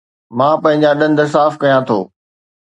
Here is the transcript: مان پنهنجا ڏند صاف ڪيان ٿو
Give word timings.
مان 0.37 0.53
پنهنجا 0.63 0.91
ڏند 0.99 1.19
صاف 1.33 1.53
ڪيان 1.61 1.79
ٿو 1.87 1.99